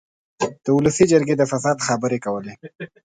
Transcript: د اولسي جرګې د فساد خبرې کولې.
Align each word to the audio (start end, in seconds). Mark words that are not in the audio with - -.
د 0.63 0.65
اولسي 0.75 1.03
جرګې 1.11 1.35
د 1.37 1.43
فساد 1.51 1.77
خبرې 1.87 2.17
کولې. 2.25 2.53